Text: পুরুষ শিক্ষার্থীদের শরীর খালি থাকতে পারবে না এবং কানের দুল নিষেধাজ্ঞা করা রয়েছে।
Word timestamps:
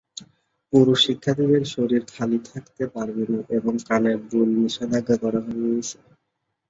পুরুষ 0.73 0.99
শিক্ষার্থীদের 1.05 1.63
শরীর 1.73 2.03
খালি 2.13 2.39
থাকতে 2.49 2.83
পারবে 2.95 3.23
না 3.31 3.39
এবং 3.57 3.73
কানের 3.87 4.19
দুল 4.29 4.49
নিষেধাজ্ঞা 4.59 5.15
করা 5.23 5.39
রয়েছে। 5.41 5.97